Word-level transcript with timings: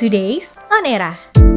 Today's 0.00 0.56
On 0.72 0.86
Era. 0.86 1.49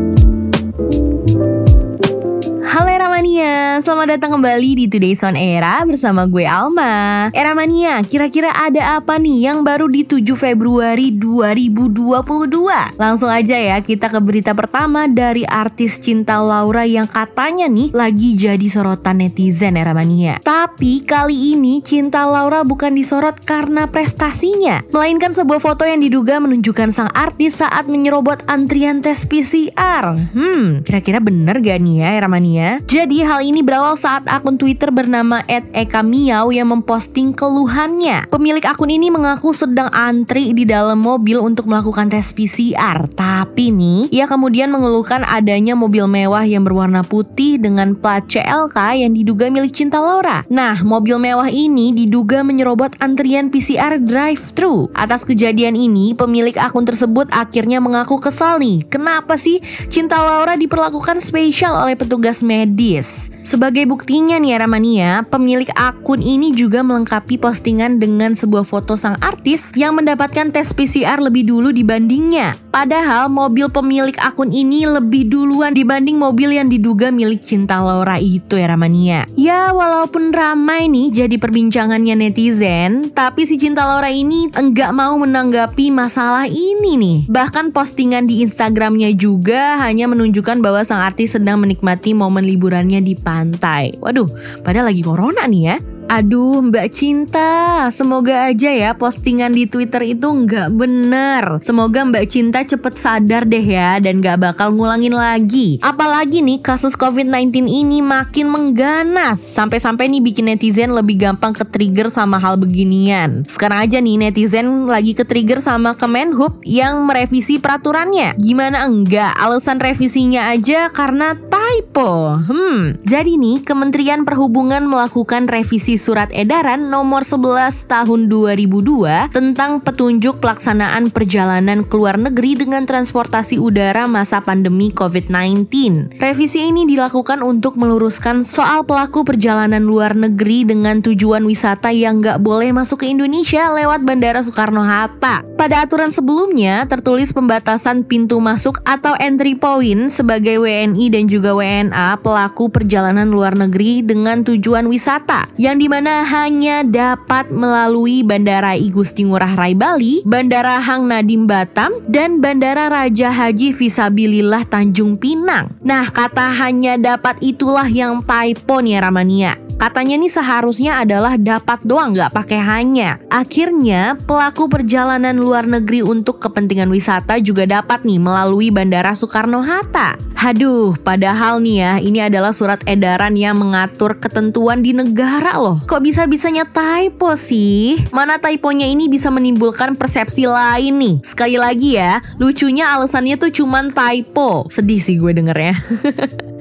Eramania, 3.33 3.81
selamat 3.81 4.07
datang 4.13 4.37
kembali 4.37 4.69
di 4.77 4.85
Today's 4.85 5.25
On 5.25 5.33
Era 5.33 5.81
bersama 5.89 6.29
gue 6.29 6.45
Alma 6.45 7.33
Eramania, 7.33 7.97
kira-kira 8.05 8.53
ada 8.53 9.01
apa 9.01 9.17
nih 9.17 9.49
yang 9.49 9.65
baru 9.65 9.89
di 9.89 10.05
7 10.05 10.37
Februari 10.37 11.09
2022? 11.09 12.93
Langsung 12.93 13.33
aja 13.33 13.57
ya, 13.57 13.81
kita 13.81 14.13
ke 14.13 14.21
berita 14.21 14.53
pertama 14.53 15.09
dari 15.09 15.41
artis 15.49 15.97
Cinta 15.97 16.45
Laura 16.45 16.85
yang 16.85 17.09
katanya 17.09 17.65
nih 17.65 17.89
lagi 17.89 18.37
jadi 18.37 18.67
sorotan 18.69 19.25
netizen 19.25 19.81
Eramania 19.81 20.37
Tapi 20.37 21.01
kali 21.01 21.57
ini 21.57 21.81
Cinta 21.81 22.29
Laura 22.29 22.61
bukan 22.61 22.93
disorot 22.93 23.41
karena 23.41 23.89
prestasinya 23.89 24.85
Melainkan 24.93 25.33
sebuah 25.33 25.57
foto 25.57 25.89
yang 25.89 26.05
diduga 26.05 26.37
menunjukkan 26.37 26.93
sang 26.93 27.09
artis 27.17 27.65
saat 27.65 27.89
menyerobot 27.89 28.45
antrian 28.45 29.01
tes 29.01 29.25
PCR 29.25 30.21
Hmm, 30.37 30.85
kira-kira 30.85 31.17
bener 31.17 31.57
gak 31.65 31.81
nih 31.81 32.05
ya 32.05 32.09
Eramania? 32.21 32.69
Jadi 32.85 33.22
hal 33.23 33.39
ini 33.39 33.63
berawal 33.63 33.95
saat 33.95 34.27
akun 34.27 34.59
Twitter 34.59 34.91
bernama 34.91 35.39
@ekamiau 35.47 36.51
yang 36.51 36.67
memposting 36.69 37.31
keluhannya. 37.31 38.27
Pemilik 38.27 38.63
akun 38.67 38.91
ini 38.91 39.07
mengaku 39.07 39.55
sedang 39.55 39.87
antri 39.95 40.51
di 40.51 40.67
dalam 40.67 40.99
mobil 40.99 41.39
untuk 41.39 41.71
melakukan 41.71 42.11
tes 42.11 42.35
PCR. 42.35 43.07
Tapi 43.15 43.71
nih, 43.71 44.11
ia 44.11 44.27
kemudian 44.27 44.67
mengeluhkan 44.69 45.23
adanya 45.23 45.73
mobil 45.73 46.03
mewah 46.11 46.43
yang 46.43 46.67
berwarna 46.67 47.07
putih 47.07 47.55
dengan 47.55 47.95
plat 47.95 48.27
CLK 48.27 48.99
yang 48.99 49.15
diduga 49.15 49.47
milik 49.47 49.71
Cinta 49.71 50.03
Laura. 50.03 50.43
Nah, 50.51 50.83
mobil 50.83 51.15
mewah 51.15 51.47
ini 51.47 51.95
diduga 51.95 52.43
menyerobot 52.43 52.99
antrian 52.99 53.47
PCR 53.47 54.03
drive-thru. 54.03 54.91
Atas 54.91 55.23
kejadian 55.23 55.79
ini, 55.79 56.11
pemilik 56.11 56.59
akun 56.59 56.83
tersebut 56.83 57.31
akhirnya 57.31 57.79
mengaku 57.79 58.19
kesal 58.19 58.59
nih. 58.59 58.83
Kenapa 58.91 59.39
sih 59.39 59.63
Cinta 59.87 60.19
Laura 60.19 60.59
diperlakukan 60.59 61.23
spesial 61.23 61.79
oleh 61.79 61.95
petugas 61.95 62.43
medis. 62.43 63.12
Sebagai 63.43 63.83
buktinya 63.83 64.39
nih 64.39 64.55
Ramania, 64.55 65.27
pemilik 65.27 65.67
akun 65.75 66.23
ini 66.23 66.55
juga 66.55 66.79
melengkapi 66.79 67.35
postingan 67.35 67.99
dengan 67.99 68.39
sebuah 68.39 68.63
foto 68.63 68.95
sang 68.95 69.19
artis 69.19 69.75
yang 69.75 69.99
mendapatkan 69.99 70.47
tes 70.49 70.71
PCR 70.71 71.19
lebih 71.19 71.51
dulu 71.51 71.75
dibandingnya. 71.75 72.55
Padahal 72.73 73.29
mobil 73.29 73.69
pemilik 73.69 74.17
akun 74.17 74.49
ini 74.49 74.89
lebih 74.89 75.29
duluan 75.29 75.77
dibanding 75.77 76.17
mobil 76.17 76.55
yang 76.55 76.71
diduga 76.71 77.13
milik 77.13 77.45
Cinta 77.45 77.77
Laura 77.83 78.17
itu 78.17 78.57
ya 78.57 78.71
Ramania. 78.71 79.29
Ya 79.37 79.69
walaupun 79.69 80.33
ramai 80.33 80.89
nih 80.89 81.11
jadi 81.11 81.35
perbincangannya 81.37 82.17
netizen, 82.17 83.13
tapi 83.13 83.45
si 83.45 83.61
Cinta 83.61 83.85
Laura 83.85 84.09
ini 84.09 84.49
enggak 84.55 84.89
mau 84.95 85.13
menanggapi 85.19 85.93
masalah 85.93 86.49
ini 86.49 86.97
nih. 86.97 87.19
Bahkan 87.29 87.75
postingan 87.75 88.25
di 88.25 88.41
Instagramnya 88.41 89.13
juga 89.13 89.77
hanya 89.83 90.09
menunjukkan 90.09 90.63
bahwa 90.63 90.81
sang 90.81 91.03
artis 91.03 91.37
sedang 91.37 91.59
menikmati 91.59 92.15
momen 92.15 92.47
liburannya 92.47 93.02
di 93.03 93.13
pantai. 93.13 93.93
Waduh, 93.99 94.59
padahal 94.63 94.89
lagi 94.89 95.03
corona 95.03 95.43
nih 95.45 95.63
ya. 95.67 95.75
Aduh 96.13 96.61
Mbak 96.61 96.93
Cinta, 96.93 97.89
semoga 97.89 98.45
aja 98.45 98.69
ya 98.69 98.93
postingan 98.93 99.49
di 99.49 99.65
Twitter 99.65 100.05
itu 100.05 100.29
nggak 100.29 100.69
bener. 100.69 101.57
Semoga 101.65 102.05
Mbak 102.05 102.25
Cinta 102.29 102.61
cepet 102.61 103.01
sadar 103.01 103.49
deh 103.49 103.65
ya 103.65 103.97
dan 103.97 104.21
nggak 104.21 104.37
bakal 104.37 104.77
ngulangin 104.77 105.17
lagi. 105.17 105.81
Apalagi 105.81 106.45
nih 106.45 106.61
kasus 106.61 106.93
COVID-19 106.93 107.65
ini 107.65 108.05
makin 108.05 108.45
mengganas. 108.45 109.41
Sampai-sampai 109.41 110.05
nih 110.05 110.21
bikin 110.21 110.53
netizen 110.53 110.93
lebih 110.93 111.17
gampang 111.17 111.49
ke-trigger 111.49 112.13
sama 112.13 112.37
hal 112.37 112.61
beginian. 112.61 113.49
Sekarang 113.49 113.81
aja 113.81 113.97
nih 113.97 114.21
netizen 114.21 114.85
lagi 114.85 115.17
ke-trigger 115.17 115.65
sama 115.65 115.97
Kemenhub 115.97 116.61
yang 116.61 117.09
merevisi 117.09 117.57
peraturannya. 117.57 118.37
Gimana 118.37 118.85
enggak? 118.85 119.33
Alasan 119.33 119.81
revisinya 119.81 120.53
aja 120.53 120.93
karena 120.93 121.33
typo. 121.33 122.37
Hmm, 122.37 123.01
jadi 123.01 123.33
nih 123.33 123.65
Kementerian 123.65 124.29
Perhubungan 124.29 124.85
melakukan 124.85 125.49
revisi 125.49 126.02
surat 126.03 126.27
edaran 126.35 126.91
nomor 126.91 127.23
11 127.23 127.87
tahun 127.87 128.27
2002 128.27 129.31
tentang 129.31 129.79
petunjuk 129.79 130.43
pelaksanaan 130.43 131.15
perjalanan 131.15 131.87
ke 131.87 131.95
luar 131.95 132.19
negeri 132.19 132.59
dengan 132.59 132.83
transportasi 132.83 133.55
udara 133.55 134.03
masa 134.03 134.43
pandemi 134.43 134.91
COVID-19. 134.91 136.19
Revisi 136.19 136.67
ini 136.67 136.83
dilakukan 136.83 137.39
untuk 137.39 137.79
meluruskan 137.79 138.43
soal 138.43 138.83
pelaku 138.83 139.23
perjalanan 139.23 139.87
luar 139.87 140.11
negeri 140.11 140.67
dengan 140.67 140.99
tujuan 140.99 141.47
wisata 141.47 141.95
yang 141.95 142.19
nggak 142.19 142.43
boleh 142.43 142.75
masuk 142.75 143.07
ke 143.07 143.15
Indonesia 143.15 143.71
lewat 143.71 144.03
Bandara 144.03 144.43
Soekarno-Hatta. 144.43 145.55
Pada 145.55 145.87
aturan 145.87 146.11
sebelumnya 146.11 146.83
tertulis 146.83 147.31
pembatasan 147.31 148.03
pintu 148.03 148.43
masuk 148.43 148.83
atau 148.83 149.15
entry 149.23 149.55
point 149.55 150.11
sebagai 150.11 150.59
WNI 150.59 151.05
dan 151.07 151.23
juga 151.31 151.55
WNA 151.55 152.19
pelaku 152.19 152.67
perjalanan 152.67 153.31
luar 153.31 153.55
negeri 153.55 154.03
dengan 154.03 154.43
tujuan 154.43 154.91
wisata 154.91 155.47
yang 155.55 155.79
di 155.93 156.01
mana 156.01 156.25
hanya 156.25 156.81
dapat 156.81 157.53
melalui 157.53 158.25
Bandara 158.25 158.73
I 158.73 158.89
Gusti 158.89 159.29
Ngurah 159.29 159.53
Rai 159.53 159.77
Bali, 159.77 160.25
Bandara 160.25 160.81
Hang 160.81 161.05
Nadim 161.05 161.45
Batam, 161.45 162.01
dan 162.09 162.41
Bandara 162.41 162.89
Raja 162.89 163.29
Haji 163.29 163.77
Visabilillah 163.77 164.65
Tanjung 164.65 165.21
Pinang. 165.21 165.69
Nah, 165.85 166.09
kata 166.09 166.49
hanya 166.49 166.97
dapat 166.97 167.37
itulah 167.45 167.85
yang 167.85 168.25
typo 168.25 168.81
nih 168.81 169.05
Ramania. 169.05 169.53
Katanya 169.83 170.15
nih 170.15 170.31
seharusnya 170.31 171.03
adalah 171.03 171.35
dapat 171.35 171.83
doang 171.83 172.15
nggak 172.15 172.31
pakai 172.31 172.55
hanya. 172.55 173.19
Akhirnya 173.27 174.15
pelaku 174.15 174.71
perjalanan 174.71 175.35
luar 175.35 175.67
negeri 175.67 175.99
untuk 175.99 176.39
kepentingan 176.39 176.87
wisata 176.87 177.35
juga 177.43 177.67
dapat 177.67 178.07
nih 178.07 178.15
melalui 178.15 178.71
Bandara 178.71 179.11
Soekarno-Hatta. 179.11 180.15
Haduh, 180.39 180.95
padahal 181.03 181.59
nih 181.59 181.75
ya 181.83 181.93
ini 181.99 182.23
adalah 182.23 182.55
surat 182.55 182.79
edaran 182.87 183.35
yang 183.35 183.59
mengatur 183.59 184.15
ketentuan 184.23 184.79
di 184.79 184.95
negara 184.95 185.59
loh. 185.59 185.83
Kok 185.83 185.99
bisa-bisanya 185.99 186.63
typo 186.63 187.35
sih? 187.35 188.07
Mana 188.15 188.39
typonya 188.39 188.87
ini 188.87 189.11
bisa 189.11 189.27
menimbulkan 189.35 189.99
persepsi 189.99 190.47
lain 190.47 190.95
nih. 190.95 191.15
Sekali 191.27 191.59
lagi 191.59 191.99
ya, 191.99 192.23
lucunya 192.39 192.87
alasannya 192.95 193.35
tuh 193.35 193.51
cuman 193.51 193.91
typo. 193.91 194.63
Sedih 194.71 195.03
sih 195.03 195.19
gue 195.19 195.35
dengernya. 195.35 195.75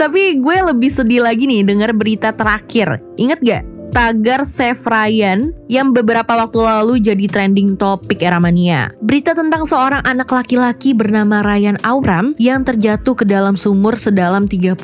Tapi 0.00 0.38
gue 0.40 0.56
lebih 0.72 0.90
sedih 0.92 1.24
lagi 1.24 1.48
nih 1.48 1.62
dengar 1.66 1.92
berita 1.92 2.32
terakhir. 2.32 3.00
Ingat 3.16 3.40
gak? 3.42 3.75
Tagar 3.96 4.44
Save 4.44 4.84
Ryan 4.84 5.56
yang 5.72 5.96
beberapa 5.96 6.36
waktu 6.36 6.60
lalu 6.60 7.00
jadi 7.00 7.32
trending 7.32 7.80
topik 7.80 8.20
era 8.20 8.36
mania. 8.36 8.92
Berita 9.00 9.32
tentang 9.32 9.64
seorang 9.64 10.04
anak 10.04 10.28
laki-laki 10.28 10.92
bernama 10.92 11.40
Ryan 11.40 11.80
Auram 11.80 12.36
yang 12.36 12.60
terjatuh 12.60 13.16
ke 13.16 13.24
dalam 13.24 13.56
sumur 13.56 13.96
sedalam 13.96 14.44
32 14.44 14.76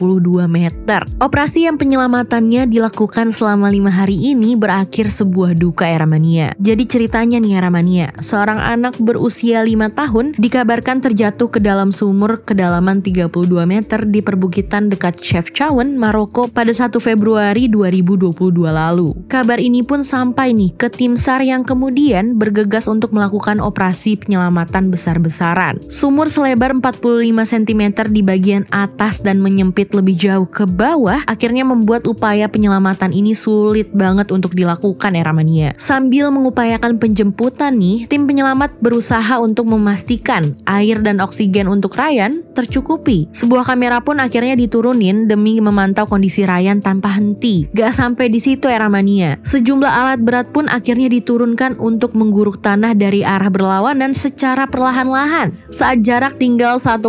meter. 0.48 1.04
Operasi 1.20 1.68
yang 1.68 1.76
penyelamatannya 1.76 2.64
dilakukan 2.72 3.36
selama 3.36 3.68
lima 3.68 3.92
hari 3.92 4.16
ini 4.16 4.56
berakhir 4.56 5.12
sebuah 5.12 5.60
duka 5.60 5.84
era 5.84 6.08
mania. 6.08 6.56
Jadi 6.56 6.88
ceritanya 6.88 7.36
nih 7.36 7.60
era 7.60 7.68
mania, 7.68 8.16
seorang 8.16 8.64
anak 8.64 8.96
berusia 8.96 9.60
5 9.60 9.92
tahun 9.92 10.26
dikabarkan 10.40 11.04
terjatuh 11.04 11.52
ke 11.52 11.60
dalam 11.60 11.92
sumur 11.92 12.40
kedalaman 12.48 13.04
32 13.04 13.28
meter 13.68 14.08
di 14.08 14.24
perbukitan 14.24 14.88
dekat 14.88 15.20
Chefchaouen, 15.20 16.00
Maroko 16.00 16.48
pada 16.48 16.72
1 16.72 16.96
Februari 16.96 17.68
2022 17.68 18.32
lalu 18.72 19.01
lalu. 19.02 19.26
Kabar 19.26 19.58
ini 19.58 19.82
pun 19.82 20.06
sampai 20.06 20.54
nih 20.54 20.70
ke 20.76 20.86
tim 20.92 21.18
SAR 21.18 21.42
yang 21.42 21.66
kemudian 21.66 22.38
bergegas 22.38 22.86
untuk 22.86 23.10
melakukan 23.10 23.58
operasi 23.58 24.20
penyelamatan 24.20 24.92
besar-besaran. 24.92 25.82
Sumur 25.90 26.30
selebar 26.30 26.76
45 26.78 27.32
cm 27.32 27.82
di 28.12 28.22
bagian 28.22 28.64
atas 28.70 29.24
dan 29.24 29.42
menyempit 29.42 29.90
lebih 29.96 30.14
jauh 30.14 30.46
ke 30.46 30.68
bawah 30.68 31.24
akhirnya 31.26 31.66
membuat 31.66 32.06
upaya 32.06 32.46
penyelamatan 32.46 33.10
ini 33.10 33.34
sulit 33.34 33.90
banget 33.90 34.30
untuk 34.30 34.54
dilakukan 34.54 35.16
Eramania. 35.16 35.74
Sambil 35.80 36.28
mengupayakan 36.30 37.00
penjemputan 37.00 37.81
nih, 37.81 38.06
tim 38.06 38.28
penyelamat 38.28 38.78
berusaha 38.78 39.40
untuk 39.40 39.66
memastikan 39.72 40.54
air 40.69 41.00
dan 41.00 41.19
oksigen 41.19 41.66
untuk 41.66 41.96
Ryan 41.96 42.44
tercukupi. 42.52 43.32
Sebuah 43.32 43.64
kamera 43.64 44.04
pun 44.04 44.20
akhirnya 44.20 44.54
diturunin 44.54 45.26
demi 45.26 45.58
memantau 45.58 46.04
kondisi 46.04 46.44
Ryan 46.44 46.84
tanpa 46.84 47.16
henti. 47.16 47.64
Gak 47.72 47.96
sampai 47.96 48.28
di 48.28 48.38
situ 48.38 48.69
Era 48.69 48.81
Mania. 48.88 49.37
Sejumlah 49.43 49.90
alat 49.90 50.20
berat 50.23 50.49
pun 50.55 50.70
akhirnya 50.70 51.11
diturunkan 51.11 51.76
untuk 51.82 52.14
mengguruk 52.14 52.62
tanah 52.62 52.94
dari 52.94 53.26
arah 53.26 53.50
berlawanan 53.50 54.14
secara 54.14 54.70
perlahan-lahan. 54.70 55.52
Saat 55.69 56.06
jarak 56.06 56.38
tinggal 56.38 56.79
1,8 56.81 57.05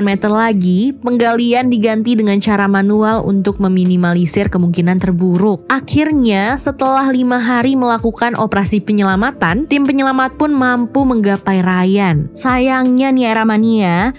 meter 0.00 0.32
lagi, 0.32 0.96
penggalian 0.96 1.68
diganti 1.68 2.16
dengan 2.16 2.40
cara 2.40 2.66
manual 2.66 3.22
untuk 3.22 3.60
meminimalisir 3.60 4.48
kemungkinan 4.48 4.98
terburuk. 4.98 5.68
Akhirnya, 5.70 6.56
setelah 6.56 7.06
lima 7.12 7.38
hari 7.38 7.76
melakukan 7.76 8.34
operasi 8.34 8.80
penyelamatan, 8.80 9.68
tim 9.68 9.84
penyelamat 9.84 10.40
pun 10.40 10.50
mampu 10.50 11.04
menggapai 11.04 11.60
Ryan. 11.60 12.32
Sayangnya 12.32 13.12
nih 13.12 13.34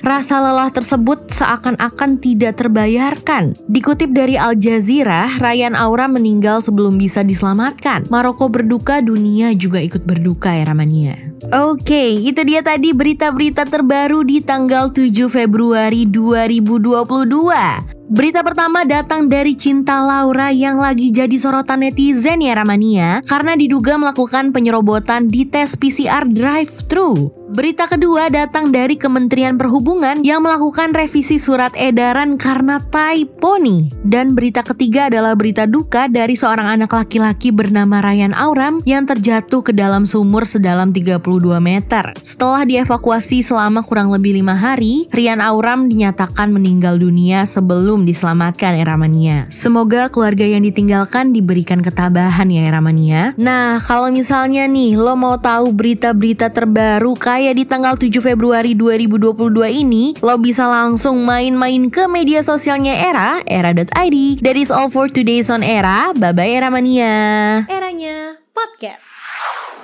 rasa 0.06 0.38
lelah 0.40 0.69
tersebut 0.69 1.31
seakan-akan 1.34 2.22
tidak 2.22 2.60
terbayarkan. 2.60 3.58
Dikutip 3.66 4.12
dari 4.13 4.38
Al 4.38 4.56
Jazeera, 4.56 5.28
Ryan 5.42 5.74
Aura 5.74 6.06
meninggal 6.06 6.62
sebelum 6.62 6.94
bisa 6.95 7.21
diselamatkan. 7.21 8.07
Maroko 8.09 8.47
berduka, 8.50 9.00
dunia 9.00 9.51
juga 9.56 9.80
ikut 9.83 10.03
berduka 10.03 10.51
ya 10.56 10.65
Ramania. 10.68 11.15
Oke, 11.51 12.25
itu 12.25 12.42
dia 12.42 12.65
tadi 12.65 12.95
berita-berita 12.95 13.69
terbaru 13.69 14.25
di 14.25 14.42
tanggal 14.42 14.89
7 14.89 15.30
Februari 15.30 16.09
2022. 16.09 17.95
Berita 18.06 18.46
pertama 18.46 18.86
datang 18.86 19.25
dari 19.25 19.57
Cinta 19.57 19.98
Laura 19.98 20.54
yang 20.54 20.78
lagi 20.78 21.10
jadi 21.10 21.34
sorotan 21.42 21.81
netizen 21.81 22.38
ya 22.38 22.54
Ramania 22.54 23.25
karena 23.25 23.57
diduga 23.57 23.98
melakukan 23.98 24.54
penyerobotan 24.54 25.25
di 25.25 25.50
tes 25.50 25.74
PCR 25.74 26.30
drive-thru. 26.30 27.34
Berita 27.56 27.88
kedua 27.88 28.28
datang 28.28 28.74
dari 28.74 29.00
Kementerian 29.00 29.56
Perhubungan 29.56 30.28
yang 30.28 30.44
melakukan 30.44 30.92
revisi 30.92 31.40
surat 31.40 31.72
edaran 31.80 32.36
karena 32.36 32.84
typo 32.84 33.56
nih. 33.56 33.96
Dan 34.04 34.36
berita 34.36 34.60
ketiga 34.60 35.08
adalah 35.08 35.38
berita 35.40 35.63
duka 35.63 36.12
dari 36.12 36.36
seorang 36.36 36.68
anak 36.75 36.92
laki-laki 36.92 37.56
bernama 37.56 38.04
Ryan 38.04 38.36
Auram 38.36 38.84
yang 38.84 39.08
terjatuh 39.08 39.62
ke 39.62 39.72
dalam 39.72 40.04
sumur 40.04 40.44
sedalam 40.44 40.92
32 40.92 41.22
meter. 41.63 42.18
Setelah 42.19 42.68
dievakuasi 42.68 43.40
selama 43.40 43.88
kurang 43.88 44.12
lebih 44.12 44.36
lima 44.36 44.58
hari, 44.58 45.08
Ryan 45.16 45.40
Auram 45.40 45.88
dinyatakan 45.88 46.51
meninggal 46.51 47.00
dunia 47.00 47.48
sebelum 47.48 47.94
diselamatkan 48.03 48.75
Eramania. 48.75 49.47
Semoga 49.47 50.12
keluarga 50.12 50.44
yang 50.44 50.68
ditinggalkan 50.68 51.31
diberikan 51.31 51.80
ketabahan 51.80 52.51
ya 52.51 52.68
Eramania. 52.68 53.31
Nah, 53.39 53.80
kalau 53.80 54.12
misalnya 54.12 54.68
nih 54.68 55.00
lo 55.00 55.15
mau 55.15 55.39
tahu 55.39 55.71
berita-berita 55.71 56.51
terbaru 56.51 57.15
kayak 57.15 57.56
di 57.56 57.63
tanggal 57.63 57.95
7 57.95 58.12
Februari 58.19 58.75
2022 58.75 59.86
ini, 59.86 60.18
lo 60.19 60.36
bisa 60.36 60.68
langsung 60.68 61.24
main-main 61.24 61.88
ke 61.88 62.09
media 62.12 62.44
sosialnya 62.44 62.97
Era, 62.97 63.39
era.id. 63.47 64.44
That 64.44 64.57
is 64.59 64.74
all 64.74 64.91
for 64.91 65.07
today's 65.07 65.48
on 65.48 65.63
Era. 65.63 66.12
Bye-bye 66.12 66.51
Era 66.51 66.68
Mania. 66.68 67.63
Eranya 67.69 68.41
podcast. 68.51 69.06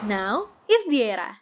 Now 0.10 0.50
is 0.66 0.84
the 0.90 1.14
era. 1.14 1.41